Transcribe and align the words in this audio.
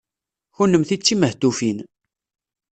Kennemti 0.55 0.95
d 0.99 1.01
timehtufin. 1.01 1.77